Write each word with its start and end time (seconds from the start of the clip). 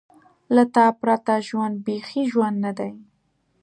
له 0.55 0.63
تا 0.75 0.85
پرته 0.99 1.33
ژوند 1.47 1.75
بېخي 1.85 2.21
ژوند 2.31 2.57
نه 2.65 2.71
دی. 2.77 2.91